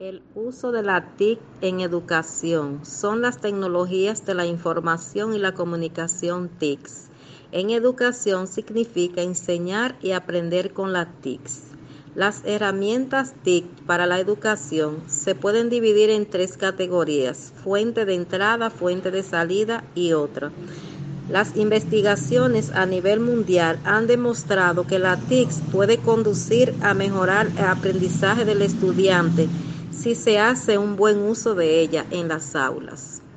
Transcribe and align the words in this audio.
El 0.00 0.22
uso 0.34 0.72
de 0.72 0.82
la 0.82 1.14
TIC 1.18 1.38
en 1.60 1.80
educación 1.80 2.86
son 2.86 3.20
las 3.20 3.38
tecnologías 3.38 4.24
de 4.24 4.32
la 4.32 4.46
información 4.46 5.34
y 5.34 5.38
la 5.38 5.52
comunicación 5.52 6.48
TICs. 6.48 7.10
En 7.52 7.68
educación 7.68 8.48
significa 8.48 9.20
enseñar 9.20 9.96
y 10.00 10.12
aprender 10.12 10.72
con 10.72 10.94
las 10.94 11.08
TICs. 11.20 11.64
Las 12.14 12.40
herramientas 12.46 13.34
TIC 13.44 13.66
para 13.84 14.06
la 14.06 14.18
educación 14.20 15.02
se 15.06 15.34
pueden 15.34 15.68
dividir 15.68 16.08
en 16.08 16.24
tres 16.24 16.56
categorías, 16.56 17.52
fuente 17.62 18.06
de 18.06 18.14
entrada, 18.14 18.70
fuente 18.70 19.10
de 19.10 19.22
salida 19.22 19.84
y 19.94 20.14
otra. 20.14 20.50
Las 21.28 21.58
investigaciones 21.58 22.70
a 22.70 22.86
nivel 22.86 23.20
mundial 23.20 23.78
han 23.84 24.06
demostrado 24.06 24.86
que 24.86 24.98
la 24.98 25.18
TICS 25.18 25.60
puede 25.70 25.98
conducir 25.98 26.74
a 26.80 26.94
mejorar 26.94 27.48
el 27.58 27.66
aprendizaje 27.66 28.46
del 28.46 28.62
estudiante 28.62 29.46
si 30.00 30.14
se 30.14 30.38
hace 30.38 30.78
un 30.78 30.96
buen 30.96 31.18
uso 31.18 31.54
de 31.54 31.80
ella 31.80 32.06
en 32.08 32.28
las 32.28 32.56
aulas. 32.56 33.19